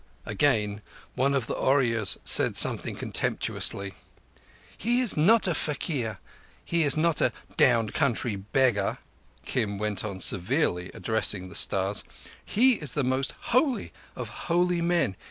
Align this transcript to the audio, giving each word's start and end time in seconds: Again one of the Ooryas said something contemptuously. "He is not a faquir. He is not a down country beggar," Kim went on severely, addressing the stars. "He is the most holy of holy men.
Again 0.25 0.81
one 1.13 1.35
of 1.35 1.45
the 1.45 1.53
Ooryas 1.53 2.17
said 2.25 2.57
something 2.57 2.95
contemptuously. 2.95 3.93
"He 4.75 4.99
is 4.99 5.15
not 5.15 5.45
a 5.47 5.53
faquir. 5.53 6.17
He 6.65 6.81
is 6.81 6.97
not 6.97 7.21
a 7.21 7.31
down 7.55 7.91
country 7.91 8.35
beggar," 8.35 8.97
Kim 9.45 9.77
went 9.77 10.03
on 10.03 10.19
severely, 10.19 10.89
addressing 10.95 11.49
the 11.49 11.53
stars. 11.55 12.03
"He 12.43 12.77
is 12.81 12.93
the 12.93 13.03
most 13.03 13.35
holy 13.53 13.93
of 14.15 14.29
holy 14.49 14.81
men. 14.81 15.15